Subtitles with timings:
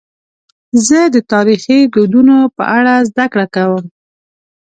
[0.87, 3.83] زه د تاریخي دودونو په اړه زدهکړه کوم.